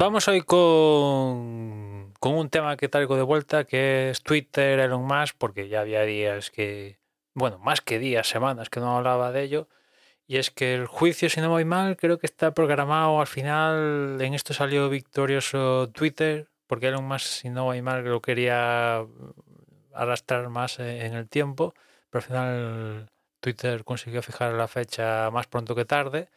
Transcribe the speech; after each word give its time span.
Vamos 0.00 0.28
hoy 0.28 0.42
con, 0.42 2.14
con 2.20 2.36
un 2.36 2.50
tema 2.50 2.76
que 2.76 2.88
traigo 2.88 3.16
de 3.16 3.22
vuelta, 3.22 3.64
que 3.64 4.10
es 4.10 4.22
Twitter, 4.22 4.78
Elon 4.78 5.02
Musk, 5.02 5.34
porque 5.36 5.68
ya 5.68 5.80
había 5.80 6.02
días 6.02 6.52
que, 6.52 7.00
bueno, 7.34 7.58
más 7.58 7.80
que 7.80 7.98
días, 7.98 8.28
semanas 8.28 8.70
que 8.70 8.78
no 8.78 8.96
hablaba 8.96 9.32
de 9.32 9.42
ello. 9.42 9.68
Y 10.28 10.36
es 10.36 10.52
que 10.52 10.74
el 10.74 10.86
juicio, 10.86 11.28
si 11.28 11.40
no 11.40 11.48
voy 11.50 11.64
mal, 11.64 11.96
creo 11.96 12.20
que 12.20 12.26
está 12.26 12.54
programado 12.54 13.20
al 13.20 13.26
final. 13.26 14.18
En 14.20 14.34
esto 14.34 14.54
salió 14.54 14.88
victorioso 14.88 15.88
Twitter, 15.90 16.48
porque 16.68 16.86
Elon 16.88 17.04
Musk, 17.04 17.26
si 17.26 17.50
no 17.50 17.64
voy 17.64 17.82
mal, 17.82 18.04
lo 18.04 18.22
quería 18.22 19.04
arrastrar 19.92 20.48
más 20.48 20.78
en 20.78 21.14
el 21.14 21.28
tiempo. 21.28 21.74
Pero 22.08 22.20
al 22.20 22.28
final 22.28 23.10
Twitter 23.40 23.82
consiguió 23.82 24.22
fijar 24.22 24.52
la 24.52 24.68
fecha 24.68 25.28
más 25.32 25.48
pronto 25.48 25.74
que 25.74 25.84
tarde 25.84 26.28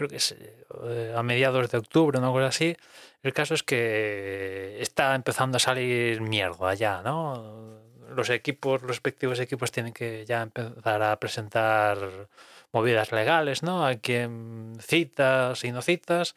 creo 0.00 0.08
que 0.08 0.16
es 0.16 0.32
eh, 0.32 1.14
a 1.14 1.22
mediados 1.22 1.70
de 1.70 1.76
octubre, 1.76 2.18
una 2.18 2.30
cosa 2.30 2.46
así. 2.46 2.74
El 3.22 3.34
caso 3.34 3.52
es 3.52 3.62
que 3.62 4.78
está 4.80 5.14
empezando 5.14 5.58
a 5.58 5.60
salir 5.60 6.22
mierda 6.22 6.72
ya, 6.72 7.02
¿no? 7.02 7.82
Los 8.16 8.30
equipos, 8.30 8.80
los 8.80 8.88
respectivos 8.88 9.38
equipos 9.40 9.70
tienen 9.70 9.92
que 9.92 10.24
ya 10.24 10.40
empezar 10.40 11.02
a 11.02 11.20
presentar 11.20 12.28
movidas 12.72 13.12
legales, 13.12 13.62
¿no? 13.62 13.84
A 13.84 13.96
quien 13.96 14.78
citas 14.80 15.64
y 15.64 15.70
no 15.70 15.82
citas. 15.82 16.34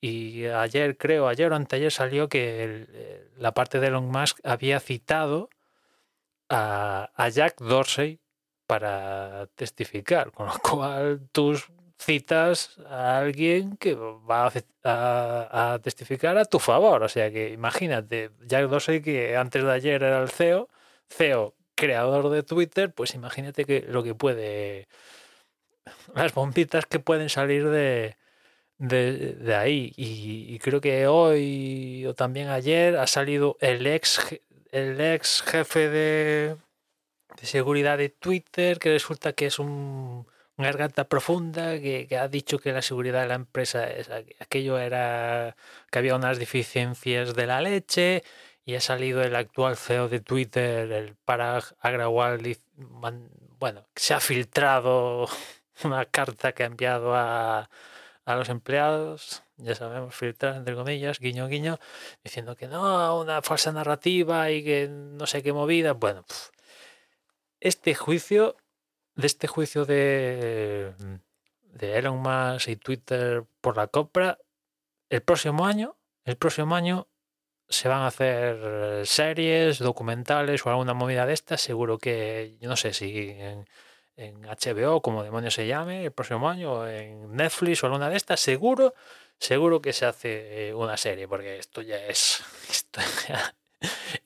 Y 0.00 0.46
ayer, 0.46 0.96
creo, 0.98 1.28
ayer 1.28 1.52
o 1.52 1.54
anteayer 1.54 1.92
salió 1.92 2.28
que 2.28 2.86
eh, 2.88 3.28
la 3.38 3.52
parte 3.54 3.78
de 3.78 3.86
Elon 3.86 4.10
Musk 4.10 4.40
había 4.42 4.80
citado 4.80 5.48
a, 6.48 7.10
a 7.14 7.28
Jack 7.28 7.60
Dorsey 7.60 8.18
para 8.66 9.46
testificar, 9.54 10.32
con 10.32 10.46
lo 10.46 10.58
cual 10.62 11.20
tus 11.30 11.70
citas 11.98 12.78
a 12.88 13.18
alguien 13.18 13.76
que 13.76 13.94
va 13.94 14.52
a, 14.84 15.78
testificar 15.82 16.38
a 16.38 16.44
tu 16.44 16.58
favor. 16.58 17.02
O 17.02 17.08
sea 17.08 17.30
que 17.30 17.50
imagínate, 17.50 18.30
Jack 18.46 18.68
Dorsey 18.68 19.00
que 19.02 19.36
antes 19.36 19.62
de 19.64 19.72
ayer 19.72 20.02
era 20.02 20.22
el 20.22 20.28
CEO, 20.30 20.68
CEO 21.08 21.54
creador 21.74 22.30
de 22.30 22.42
Twitter, 22.42 22.92
pues 22.92 23.14
imagínate 23.14 23.64
que 23.64 23.84
lo 23.88 24.02
que 24.02 24.14
puede, 24.14 24.88
las 26.14 26.34
bombitas 26.34 26.86
que 26.86 26.98
pueden 27.00 27.28
salir 27.28 27.68
de, 27.68 28.16
de, 28.78 29.54
ahí. 29.54 29.92
Y, 29.96 30.58
creo 30.58 30.80
que 30.80 31.06
hoy 31.06 32.06
o 32.06 32.14
también 32.14 32.48
ayer 32.48 32.96
ha 32.96 33.06
salido 33.06 33.56
el 33.60 33.86
ex, 33.86 34.20
el 34.72 35.00
ex 35.00 35.42
jefe 35.42 35.88
de, 35.88 36.56
seguridad 37.42 37.98
de 37.98 38.08
Twitter, 38.08 38.78
que 38.78 38.90
resulta 38.90 39.32
que 39.32 39.46
es 39.46 39.58
un 39.58 40.26
garganta 40.64 41.04
profunda 41.04 41.78
que, 41.80 42.08
ha 42.18 42.28
dicho 42.28 42.58
que 42.58 42.72
la 42.72 42.82
seguridad 42.82 43.22
de 43.22 43.28
la 43.28 43.34
empresa 43.34 43.90
es 43.90 44.08
aquello 44.40 44.78
era 44.78 45.56
que 45.90 45.98
había 45.98 46.16
unas 46.16 46.38
deficiencias 46.38 47.34
de 47.34 47.46
la 47.46 47.60
leche 47.60 48.24
y 48.64 48.74
ha 48.74 48.80
salido 48.80 49.22
el 49.22 49.36
actual 49.36 49.76
CEO 49.76 50.08
de 50.08 50.20
Twitter, 50.20 50.90
el 50.90 51.14
Parag 51.14 51.64
Agrawal, 51.80 52.42
bueno, 53.58 53.86
se 53.94 54.14
ha 54.14 54.20
filtrado 54.20 55.28
una 55.84 56.04
carta 56.06 56.52
que 56.52 56.64
ha 56.64 56.66
enviado 56.66 57.14
a, 57.14 57.70
a 58.24 58.34
los 58.34 58.48
empleados, 58.48 59.44
ya 59.56 59.74
sabemos, 59.74 60.14
filtrar 60.14 60.56
entre 60.56 60.74
comillas, 60.74 61.20
guiño 61.20 61.48
guiño, 61.48 61.78
diciendo 62.24 62.56
que 62.56 62.66
no, 62.66 63.20
una 63.20 63.40
falsa 63.42 63.72
narrativa 63.72 64.50
y 64.50 64.64
que 64.64 64.88
no 64.90 65.26
sé 65.26 65.42
qué 65.42 65.52
movida. 65.52 65.92
Bueno, 65.92 66.24
este 67.60 67.94
juicio 67.94 68.56
de 69.16 69.26
este 69.26 69.48
juicio 69.48 69.84
de, 69.84 70.92
de 71.62 71.98
Elon 71.98 72.18
Musk 72.18 72.68
y 72.68 72.76
Twitter 72.76 73.44
por 73.60 73.76
la 73.76 73.88
compra, 73.88 74.38
el 75.08 75.22
próximo 75.22 75.66
año, 75.66 75.96
el 76.24 76.36
próximo 76.36 76.76
año 76.76 77.08
se 77.68 77.88
van 77.88 78.02
a 78.02 78.08
hacer 78.08 79.06
series, 79.06 79.78
documentales 79.78 80.64
o 80.64 80.70
alguna 80.70 80.94
movida 80.94 81.26
de 81.26 81.34
estas. 81.34 81.60
Seguro 81.60 81.98
que, 81.98 82.56
yo 82.60 82.68
no 82.68 82.76
sé 82.76 82.92
si 82.92 83.30
en, 83.30 83.66
en 84.16 84.42
HBO, 84.42 85.02
como 85.02 85.24
demonios 85.24 85.54
se 85.54 85.66
llame, 85.66 86.04
el 86.04 86.12
próximo 86.12 86.48
año, 86.48 86.72
o 86.72 86.86
en 86.86 87.34
Netflix 87.34 87.82
o 87.82 87.86
alguna 87.86 88.10
de 88.10 88.16
estas, 88.16 88.40
seguro, 88.40 88.94
seguro 89.38 89.80
que 89.80 89.92
se 89.92 90.06
hace 90.06 90.74
una 90.74 90.96
serie, 90.96 91.26
porque 91.26 91.58
esto 91.58 91.82
ya 91.82 91.96
es, 92.06 92.44
esto 92.70 93.00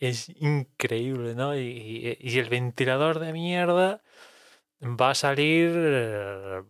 es 0.00 0.28
increíble, 0.40 1.34
¿no? 1.34 1.56
Y, 1.56 2.18
y 2.20 2.38
el 2.38 2.48
ventilador 2.48 3.20
de 3.20 3.32
mierda 3.32 4.02
va 4.82 5.10
a 5.10 5.14
salir, 5.14 5.70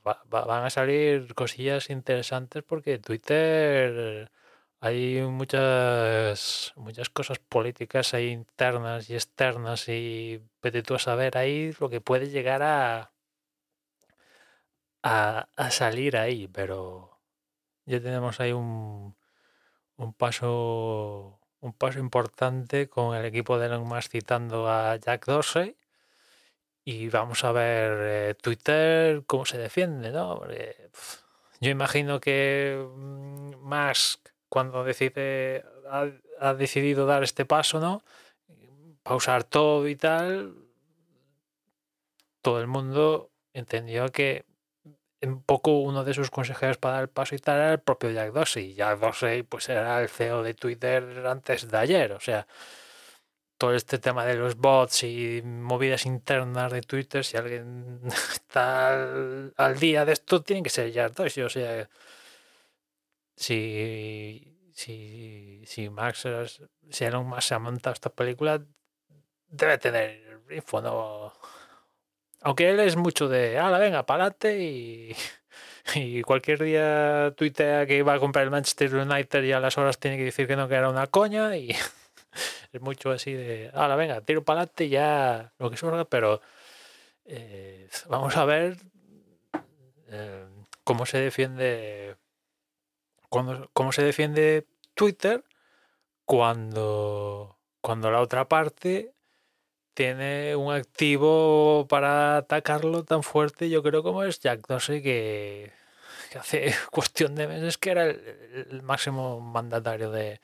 van 0.03 0.65
a 0.65 0.71
salir 0.71 1.35
cosillas 1.35 1.91
interesantes 1.91 2.63
porque 2.65 2.99
Twitter 2.99 4.31
hay 4.81 5.21
muchas, 5.23 6.73
muchas 6.77 7.11
cosas 7.11 7.39
políticas 7.39 8.15
ahí 8.15 8.29
internas 8.31 9.11
y 9.11 9.15
externas 9.15 9.89
y 9.89 10.43
vete 10.63 10.83
tú 10.83 10.95
a 10.95 10.99
saber 10.99 11.37
ahí 11.39 11.73
lo 11.81 11.91
que 11.91 12.01
puede 12.01 12.31
llegar 12.31 12.63
a, 12.63 13.13
a, 15.03 15.71
salir 15.71 16.17
ahí, 16.17 16.49
pero 16.49 17.21
ya 17.87 18.01
tenemos 18.01 18.41
ahí 18.41 18.53
un, 18.53 19.17
un 19.97 20.13
paso 20.15 21.39
un 21.61 21.73
paso 21.75 21.99
importante 21.99 22.89
con 22.89 23.17
el 23.17 23.25
equipo 23.27 23.59
de 23.59 23.67
Elon 23.67 23.87
Musk 23.87 24.13
citando 24.13 24.69
a 24.69 24.97
Jack 24.97 25.27
Dorsey 25.27 25.77
y 26.85 27.09
vamos 27.09 27.45
a 27.45 27.53
ver 27.53 27.99
eh, 28.01 28.35
Twitter 28.35 29.23
cómo 29.27 29.45
se 29.45 29.59
defiende, 29.59 30.11
¿no? 30.11 30.43
yo 31.61 31.71
imagino 31.71 32.21
que 32.21 32.83
mm, 32.97 33.57
Musk 33.61 34.29
cuando 34.49 34.83
decide 34.85 35.65
ha, 35.91 36.55
decidido 36.55 37.07
dar 37.07 37.23
este 37.23 37.45
paso, 37.45 37.81
¿no? 37.81 38.03
Pausar 39.03 39.45
todo 39.45 39.89
y 39.89 39.97
tal, 39.97 40.55
todo 42.43 42.61
el 42.61 42.67
mundo 42.67 43.31
entendió 43.53 44.09
que 44.11 44.45
un 45.23 45.43
poco 45.43 45.81
uno 45.81 46.05
de 46.05 46.15
sus 46.15 46.31
consejeros 46.31 46.79
para 46.79 46.95
dar 46.95 47.03
el 47.03 47.09
paso 47.09 47.35
y 47.35 47.39
tal 47.39 47.57
era 47.59 47.73
el 47.73 47.81
propio 47.81 48.11
Jack 48.11 48.33
Dorsey. 48.33 48.75
Jack 48.75 49.01
Dorsey 49.01 49.43
pues 49.43 49.69
era 49.69 50.01
el 50.01 50.09
CEO 50.09 50.43
de 50.43 50.55
Twitter 50.55 51.27
antes 51.27 51.71
de 51.71 51.77
ayer, 51.77 52.13
o 52.13 52.21
sea, 52.21 52.47
todo 53.61 53.75
este 53.75 53.99
tema 53.99 54.25
de 54.25 54.37
los 54.37 54.57
bots 54.57 55.05
y 55.05 55.43
movidas 55.45 56.07
internas 56.07 56.73
de 56.73 56.81
Twitter, 56.81 57.23
si 57.23 57.37
alguien 57.37 58.01
está 58.33 59.13
al, 59.55 59.79
día 59.79 60.07
de 60.07 60.15
esto, 60.15 60.43
tiene 60.43 60.63
que 60.63 60.71
ser 60.71 60.91
ya 60.91 61.11
O 61.15 61.29
sea, 61.29 61.91
si, 63.37 64.57
si, 64.73 65.63
si 65.67 65.91
Max, 65.91 66.27
si 66.89 67.05
Elon 67.05 67.27
Musk 67.27 67.43
se 67.43 67.55
ha 67.55 67.59
montado 67.59 67.93
esta 67.93 68.09
película, 68.09 68.63
debe 69.49 69.77
tener 69.77 70.41
info, 70.51 70.81
¿no? 70.81 71.35
Aunque 72.41 72.71
él 72.71 72.81
es 72.81 72.97
mucho 72.97 73.29
de, 73.29 73.59
ala, 73.59 73.79
venga, 73.79 74.07
pa'lante 74.07 74.59
y, 74.59 75.15
y 75.97 76.23
cualquier 76.23 76.63
día 76.63 77.35
tuitea 77.37 77.85
que 77.85 77.99
iba 77.99 78.15
a 78.15 78.19
comprar 78.19 78.45
el 78.47 78.51
Manchester 78.51 78.95
United 78.95 79.43
y 79.43 79.53
a 79.53 79.61
las 79.61 79.77
horas 79.77 79.99
tiene 79.99 80.17
que 80.17 80.25
decir 80.25 80.47
que 80.47 80.57
no, 80.57 80.67
que 80.67 80.77
era 80.77 80.89
una 80.89 81.09
coña 81.09 81.55
y 81.59 81.77
es 82.73 82.81
mucho 82.81 83.11
así 83.11 83.33
de, 83.33 83.71
ahora 83.75 83.97
venga, 83.97 84.21
tiro 84.21 84.45
para 84.45 84.61
adelante 84.61 84.89
ya 84.89 85.53
lo 85.59 85.71
que 85.71 85.77
surja, 85.77 86.05
pero 86.05 86.41
eh, 87.25 87.89
vamos 88.09 88.37
a 88.37 88.45
ver 88.45 88.77
eh, 90.09 90.47
cómo 90.85 91.07
se 91.07 91.19
defiende 91.19 92.17
cómo 93.29 93.93
se 93.93 94.03
defiende 94.03 94.67
Twitter 94.95 95.45
cuando 96.25 97.61
cuando 97.81 98.11
la 98.11 98.21
otra 98.21 98.49
parte 98.49 99.15
tiene 99.95 100.57
un 100.57 100.73
activo 100.73 101.87
para 101.89 102.39
atacarlo 102.39 103.05
tan 103.05 103.23
fuerte, 103.23 103.69
yo 103.69 103.83
creo 103.83 104.03
como 104.03 104.23
es 104.25 104.41
Jack 104.41 104.67
sé 104.81 105.03
que, 105.03 105.73
hace 106.39 106.75
cuestión 106.91 107.35
de 107.35 107.49
meses 107.49 107.79
que 107.79 107.91
era 107.91 108.05
el, 108.05 108.83
máximo 108.83 109.41
mandatario 109.41 110.11
de, 110.11 110.41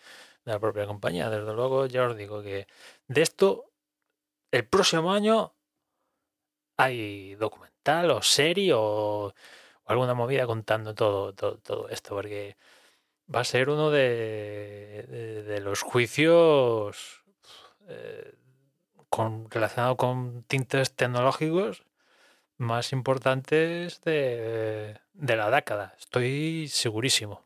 de, 0.47 0.53
la 0.53 0.61
propia 0.61 0.87
compañía. 0.87 1.31
Desde 1.31 1.53
luego, 1.53 1.87
ya 1.87 2.05
os 2.05 2.17
digo 2.17 2.43
que 2.43 2.67
de 3.09 3.23
esto, 3.23 3.73
el 4.51 4.67
próximo 4.67 5.13
año 5.13 5.55
hay 6.77 7.35
documental 7.37 8.11
o 8.11 8.23
serie 8.23 8.73
o, 8.75 9.35
alguna 9.87 10.15
movida 10.15 10.47
contando 10.47 10.95
todo, 10.95 11.35
todo, 11.35 11.89
esto, 11.91 12.15
porque 12.15 12.57
va 13.33 13.41
a 13.41 13.45
ser 13.45 13.71
uno 13.71 13.91
de, 13.91 15.45
de, 15.47 15.61
los 15.61 15.83
juicios 15.83 17.23
eh, 17.89 18.35
con, 19.11 19.51
relacionado 19.51 19.97
con 19.97 20.43
tintes 20.45 20.95
tecnológicos 20.95 21.85
más 22.59 22.93
importantes 22.93 24.01
de 24.03 24.99
la 25.15 25.51
década. 25.51 25.95
Estoy 25.99 26.69
segurísimo. 26.69 27.46